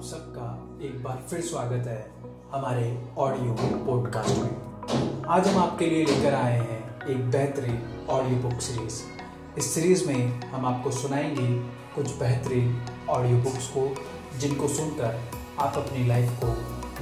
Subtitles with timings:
[0.00, 2.12] आप सबका एक बार फिर स्वागत है
[2.52, 8.60] हमारे ऑडियो पॉडकास्ट में। आज हम आपके लिए लेकर आए हैं एक बेहतरीन ऑडियो बुक
[8.60, 9.02] सीरीज़
[9.58, 11.58] इस सीरीज़ में हम आपको सुनाएँगे
[11.94, 13.94] कुछ बेहतरीन ऑडियो बुक्स को,
[14.38, 15.20] जिनको सुनकर
[15.58, 16.46] आप अपनी लाइफ को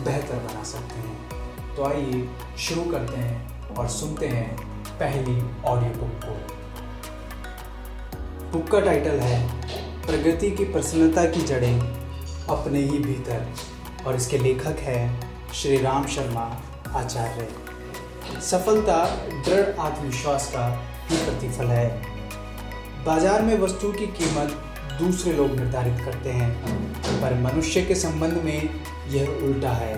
[0.05, 2.29] बेहतर बना सकते हैं। तो आइए
[2.59, 4.57] शुरू करते हैं और सुनते हैं
[4.91, 6.35] पहली ऑडियो बुक को।
[8.53, 9.62] बुक का टाइटल है,
[10.07, 11.98] प्रगति की प्रसन्नता की जड़ें।
[12.51, 13.46] अपने ही भीतर।
[14.07, 16.43] और इसके लेखक हैं श्री राम शर्मा
[16.97, 17.48] आचार्य।
[18.41, 19.05] सफलता,
[19.45, 20.66] दृढ़ आत्मविश्वास का
[21.11, 21.89] ही प्रतिफल है।
[23.05, 24.56] बाज़ार में वस्तु की कीमत
[25.01, 26.51] दूसरे लोग निर्धारित करते हैं,
[27.20, 28.70] पर मनुष्य के संबंध में
[29.09, 29.97] यह उल्टा है।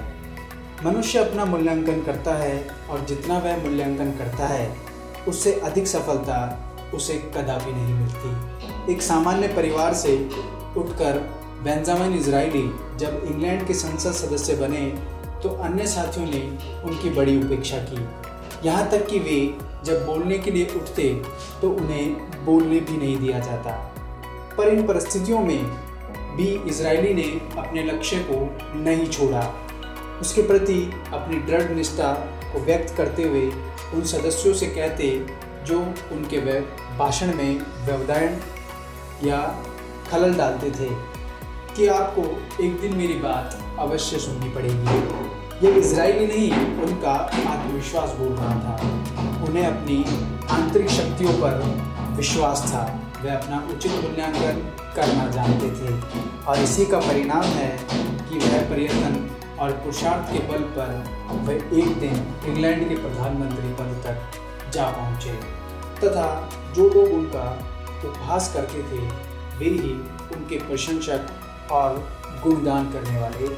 [0.84, 4.76] मनुष्य अपना मूल्यांकन करता है और जितना वह मूल्यांकन करता है,
[5.28, 6.38] उससे अधिक सफलता
[6.94, 10.16] उसे कदापि नहीं मिलती। एक सामान्य परिवार से
[10.76, 11.18] उठकर
[11.62, 12.62] बेंजामिन इजराइली
[12.98, 14.86] जब इंग्लैंड के संसद सदस्य बने
[15.42, 16.40] तो अन्य साथियों ने
[16.84, 17.98] उनकी बड़ी उपेक्षा की।
[18.66, 19.40] यहाँ तक कि वे
[19.84, 21.08] जब बोलने के लिए उठते
[21.60, 23.72] तो उन्हें बोलने भी नहीं दिया जाता।
[24.56, 25.64] पर इन परिस्थितियों में
[26.36, 28.40] भी इसराइली ने अपने लक्ष्य को
[28.80, 29.42] नहीं छोड़ा।
[30.20, 32.12] उसके प्रति अपनी दृढ़ निष्ठा
[32.52, 33.46] को व्यक्त करते हुए
[33.94, 35.08] उन सदस्यों से कहते,
[35.66, 35.78] जो
[36.12, 36.60] उनके
[36.98, 38.40] भाषण में व्यवधान
[39.24, 39.38] या
[40.10, 40.90] खलल डालते थे।
[41.80, 42.22] कि आपको
[42.64, 47.12] एक दिन मेरी बात अवश्य सुननी पड़ेगी। ये इसराइली नहीं, उनका
[47.50, 48.74] आत्मविश्वास बोल रहा था।
[49.44, 50.04] उन्हें अपनी
[50.50, 51.78] आंतरिक शक्तियों पर
[52.16, 56.00] विश्वास था। वे अपना उचित मूल्यांकन करना जानते थे।
[56.44, 57.78] और इसी का परिणाम है
[58.28, 64.02] कि वह पर्यटन और पुरुषार्थ के बल पर वे एक दिन इंग्लैंड के प्रधानमंत्री पद
[64.06, 64.30] तक
[64.72, 65.32] जा पहुँचे।
[66.04, 67.58] तथा जो लोग उनका
[68.04, 69.06] उपहास करते थे,
[69.58, 69.92] वे ही
[70.36, 71.39] उनके प्रशंसक
[71.72, 72.08] और
[72.44, 73.48] गुणगान करने वाले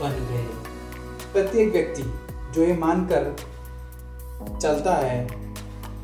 [0.00, 0.46] बन गए।
[1.32, 2.02] प्रत्येक व्यक्ति
[2.54, 3.36] जो ये मानकर
[4.62, 5.28] चलता है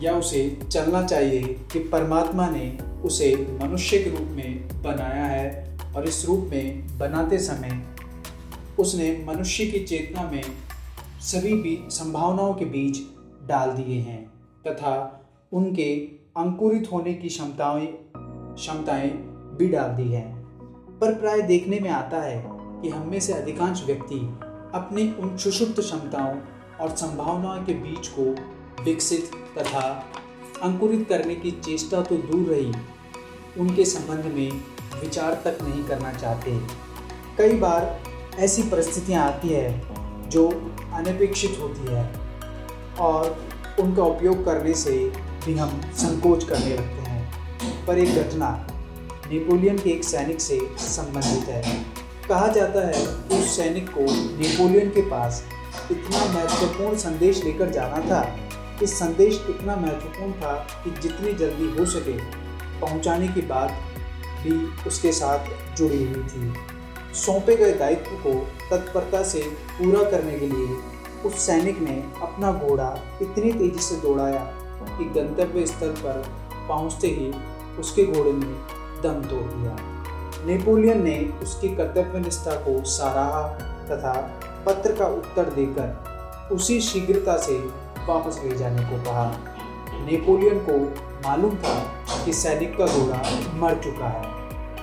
[0.00, 6.04] या उसे चलना चाहिए कि परमात्मा ने उसे मनुष्य के रूप में बनाया है और
[6.04, 7.87] इस रूप में बनाते समय
[8.78, 10.42] उसने मनुष्य की चेतना में
[11.20, 12.98] सभी भी संभावनाओं के बीच
[13.48, 14.31] डाल दिए हैं
[14.66, 15.20] तथा
[15.53, 15.97] उनके
[16.37, 17.88] अंकुरित होने की क्षमताएँ
[18.54, 19.10] क्षमताएँ
[19.58, 20.41] भी डाल दी हैं।
[21.02, 22.42] पर प्राय देखने में आता है
[22.82, 24.16] कि हम में से अधिकांश व्यक्ति
[24.74, 26.36] अपनी उन सुषुप्त क्षमताओं
[26.80, 28.24] और संभावनाओं के बीच को
[28.84, 29.80] विकसित तथा
[30.62, 32.72] अंकुरित करने की चेष्टा तो दूर रही,
[33.60, 34.50] उनके संबंध में
[35.00, 36.58] विचार तक नहीं करना चाहते।
[37.38, 38.00] कई बार
[38.38, 40.48] ऐसी परिस्थितियाँ आती है जो
[40.94, 42.10] अनपेक्षित होती है
[43.00, 43.36] और
[43.80, 44.98] उनका उपयोग करने से
[45.46, 48.69] भी हम संकोच करने लगते हैं। पर एक घटना
[49.32, 51.62] नेपोलियन के एक सैनिक से संबंधित है।
[52.28, 54.00] कहा जाता है कि उस सैनिक को
[54.38, 55.43] नेपोलियन के पास
[55.91, 58.20] इतना महत्वपूर्ण संदेश लेकर जाना था
[58.82, 60.53] इस संदेश इतना महत्वपूर्ण था
[60.84, 62.16] कि जितनी जल्दी हो सके
[62.81, 63.70] पहुँचाने की बात
[64.43, 64.54] भी
[64.87, 66.53] उसके साथ जुड़ी हुई थी।
[67.14, 68.34] सौंपे गए दायित्व को
[68.70, 69.41] तत्परता से
[69.78, 70.76] पूरा करने के लिए
[71.25, 72.91] उस सैनिक ने अपना घोड़ा
[73.22, 74.44] इतनी तेज़ी से दौड़ाया
[74.99, 76.22] कि गंतव्य स्थल पर
[76.69, 77.32] पहुँचते ही
[77.81, 79.76] उसके घोड़े ने दम तोड़ दिया।
[80.46, 83.48] नेपोलियन ने उसकी कर्तव्य निष्ठा को सराहा
[83.90, 86.12] तथा पत्र का उत्तर देकर
[86.52, 87.58] उसी शीघ्रता से
[88.08, 89.36] वापस ले जाने को कहा।
[89.92, 90.78] नेपोलियन को
[91.28, 93.22] मालूम था कि सैनिक का घोड़ा
[93.54, 94.22] मर चुका है।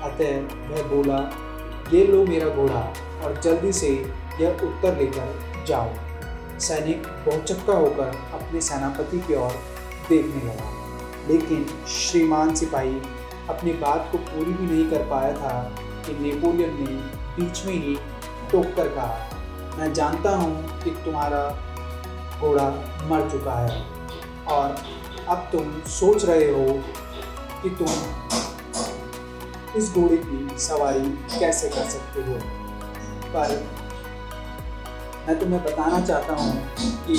[0.02, 1.18] अतः वह बोला,
[1.94, 2.94] ये लो मेरा घोड़ा
[3.24, 3.90] और जल्दी से
[4.42, 5.36] यह उत्तर लेकर
[5.68, 5.90] जाओ।
[6.60, 9.52] सैनिक बहुचक्का होकर अपने सेनापति की ओर
[10.10, 10.80] देखने लगा।
[11.28, 13.02] लेकिन श्रीमान सिपाही
[13.50, 15.52] अपनी बात को पूरी भी नहीं कर पाया था
[16.06, 16.86] कि नेपोलियन ने
[17.36, 17.96] बीच में ही
[18.52, 19.30] टोक कर कहा,
[19.78, 21.42] मैं जानता हूँ कि तुम्हारा
[22.40, 22.70] घोड़ा
[23.10, 23.82] मर चुका है
[24.48, 24.76] और
[25.30, 26.66] अब तुम सोच रहे हो
[27.64, 27.90] कि तुम
[29.78, 31.06] इस घोड़े की सवारी
[31.40, 32.38] कैसे कर सकते हो।
[33.34, 33.50] पर
[35.28, 36.54] मैं तुम्हें बताना चाहता हूँ
[37.08, 37.18] कि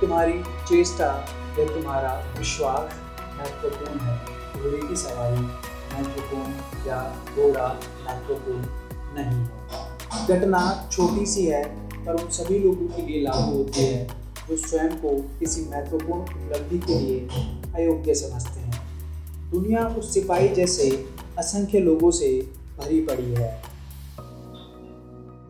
[0.00, 1.06] तुम्हारी चेष्टा
[1.58, 3.00] या तुम्हारा विश्वास
[3.42, 4.16] महत्वपूर्ण है।
[4.54, 6.98] घोड़े की सवारी महत्वपूर्ण या
[7.36, 7.66] घोड़ा
[8.04, 8.64] महत्वपूर्ण
[9.16, 10.60] नहीं है। घटना
[10.92, 11.62] छोटी सी है,
[12.04, 14.06] पर उन सभी लोगों के लिए लागू होती है,
[14.48, 17.20] जो स्वयं को किसी महत्वपूर्ण उपलब्धि के लिए
[17.74, 20.90] अयोग्य समझते हैं। दुनिया उस सिपाही जैसे
[21.38, 22.28] असंख्य लोगों से
[22.78, 23.62] भरी पड़ी है,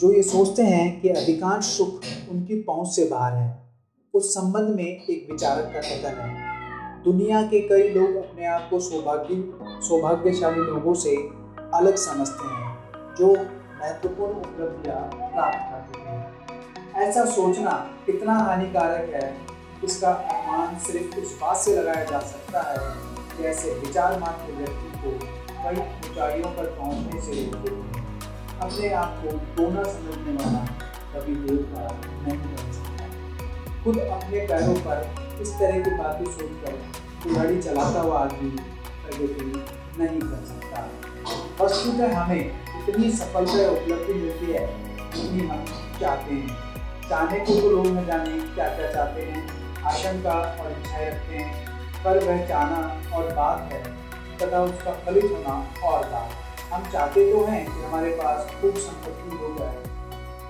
[0.00, 2.00] जो ये सोचते हैं कि अधिकांश सुख
[2.30, 3.50] उनकी पहुँच से बाहर है।
[4.14, 6.51] उस संबंध में एक विचारक का कथन है।
[7.04, 9.34] दुनिया के कई लोग अपने आप को सौभाग्य,
[9.86, 11.14] सौभाग्यशाली लोगों से
[11.74, 15.00] अलग समझते हैं, जो महत्वपूर्ण उपलब्धियाँ
[15.32, 17.70] प्राप्त कर चुके हैं। ऐसा सोचना
[18.06, 19.36] कितना हानिकारक है,
[19.84, 22.78] इसका अनुमान सिर्फ़ उस बात से लगाया जा सकता है
[23.36, 25.10] कि ऐसे विचार मात्र व्यक्ति को
[25.64, 30.64] कई ऊंचाइयों पर पहुँचने से रोकते हैं। अपने आप को कोना समझने वाला
[31.14, 31.88] कभी देवता
[32.22, 33.04] नहीं बन सकता।
[33.84, 38.50] खुद अपने पैरों पर इस तरह की बातें सोचकर गाड़ी चलाता हुआ आदमी
[39.04, 39.44] प्रगति
[39.98, 40.88] नहीं कर सकता।
[41.60, 42.44] वस्तुतः हमें
[42.88, 44.66] इतनी सफलता उपलब्धि मिलती है
[45.14, 45.64] जितनी हम
[46.00, 46.60] चाहते हैं।
[47.08, 49.42] चाहने को तो लोग न जाने क्या क्या चाहते हैं,
[49.84, 51.50] आशंका और इच्छाएँ रखते हैं,
[52.04, 53.82] पर वह चाहना और बात है,
[54.38, 55.54] तथा उसका फलित होना
[55.84, 56.40] और बात।
[56.72, 59.76] हम चाहते तो हैं कि हमारे पास खूब संपत्ति हो जाए,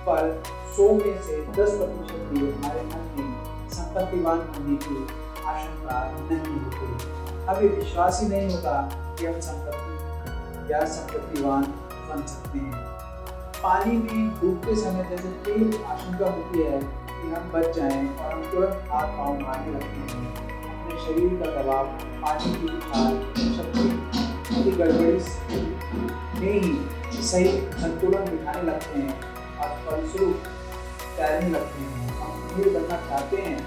[0.07, 0.43] पर
[0.75, 3.32] सौ में से दस प्रतिशत भी हमारे मन में
[3.73, 4.97] संपत्तिवान होने की
[5.45, 6.87] आशंका नहीं होती।
[7.45, 8.73] हमें विश्वास ही नहीं होता
[9.19, 11.63] कि हम संपत्ति या संपत्तिवान
[12.09, 12.81] बन सकते हैं।
[13.63, 18.41] पानी में डूबते समय जैसे तीव्र आशंका होती है कि हम बच जाएँ और हम
[18.51, 20.23] तुरंत हाथ पाँव मारने लगते हैं।
[20.73, 21.85] अपने शरीर का दबाव
[22.23, 22.67] पानी की
[23.55, 25.17] शक्ति की गड़बड़ी
[26.39, 29.13] में ही सही संतुलन दिखाने लगते हैं
[29.59, 30.35] और फलस्वरूप
[31.17, 33.57] तैरने लगते हैं। हम भीड़ बनना चाहते हैं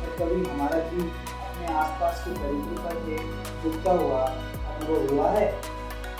[0.00, 3.24] और कभी हमारा जीव अपने आसपास के तरीके पर एक
[3.64, 5.46] डूबता हुआ, अनुभव हुआ है?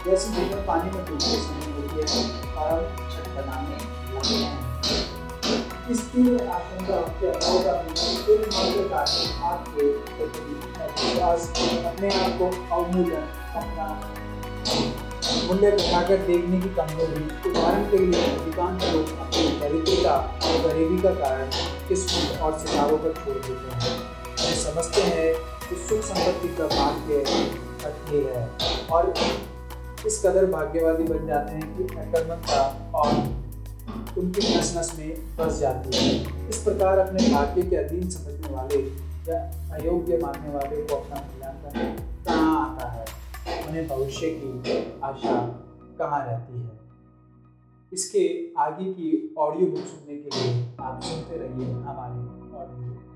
[0.04, 3.76] जैसे जीवन पानी में डूबते समय है और छत बनाने
[4.14, 4.64] लगते हैं।
[5.90, 9.86] इस तीव्र आशंका के अभाव का मात्र कारण आपके
[11.84, 12.46] अपने आप को
[12.76, 13.26] अवमूल्यन
[13.56, 13.86] अपना
[15.46, 20.14] मूल्य घटाकर देखने की कमज़ोरी। उदाहरण के लिए, अधिकांश लोग अपनी दरिद्रता
[20.44, 21.50] और गरीबी का कारण
[21.88, 23.94] किस्मत और सितारों पर छोड़ देते हैं।
[24.34, 25.34] वे समझते हैं
[25.68, 27.24] कि सुख संपत्ति का भाग्य
[27.84, 28.48] कठिन है
[28.88, 29.12] और
[30.06, 32.62] इस कदर भाग्यवादी बन जाते हैं कि अकर्मकता
[32.94, 33.12] और
[34.18, 38.80] उनकी नस में फंस जाती है। इस प्रकार अपने भाग्य के अधीन समझने वाले
[39.28, 39.38] या
[39.74, 41.53] अयोग्य मानने वाले को अपना है
[43.74, 45.32] उन्हें भविष्य की आशा
[45.98, 46.78] कहाँ रहती है?
[47.92, 48.22] इसके
[48.58, 52.20] आगे की ऑडियो बुक सुनने के लिए आप सुनते रहिए हमारे
[52.58, 53.13] ऑडियो